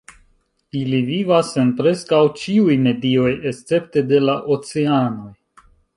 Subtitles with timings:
[0.79, 5.33] Ili vivas en preskaŭ ĉiuj medioj, escepte de la oceanoj.